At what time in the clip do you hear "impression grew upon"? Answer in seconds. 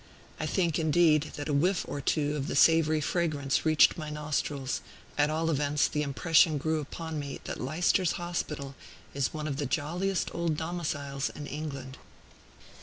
6.01-7.19